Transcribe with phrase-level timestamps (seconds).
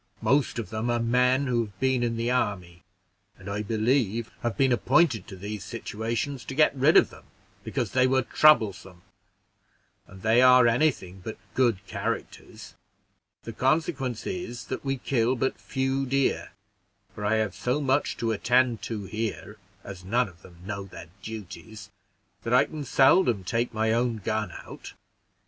[0.23, 2.81] Most of them are men who have been in the army,
[3.37, 7.25] and I believe have been appointed to these situations to get rid of them
[7.63, 9.03] because they were troublesome;
[10.07, 12.73] and they are any thing but good characters:
[13.43, 16.49] the consequence is, that we kill but few deer,
[17.13, 21.09] for I have so much to attend to here, as none of them know their
[21.21, 21.91] duties,
[22.41, 24.95] that I can seldom take my own gun out.